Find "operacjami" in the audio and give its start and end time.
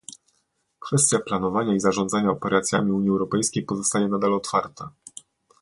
2.29-2.91